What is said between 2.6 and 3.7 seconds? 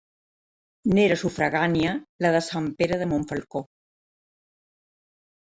Pere de Montfalcó.